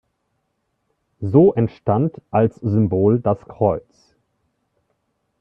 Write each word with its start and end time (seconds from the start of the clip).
So 1.19 1.53
entstand 1.53 2.23
als 2.31 2.55
Symbol 2.55 3.19
das 3.19 3.37
Kreuz. 3.41 4.15